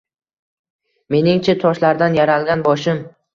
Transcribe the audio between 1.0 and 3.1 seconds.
Mening-chi, toshlardan yaralgan boshim